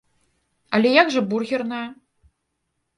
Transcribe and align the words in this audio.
Але 0.77 0.89
як 1.01 1.07
жа 1.17 1.21
бургерная? 1.35 1.85